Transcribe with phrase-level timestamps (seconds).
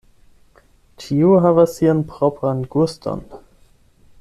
[1.03, 3.25] Ĉiu havas sian propran guston.